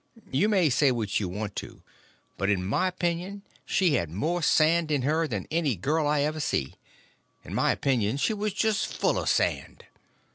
[0.31, 1.83] You may say what you want to,
[2.35, 6.39] but in my opinion she had more sand in her than any girl I ever
[6.39, 6.73] see;
[7.43, 9.85] in my opinion she was just full of sand.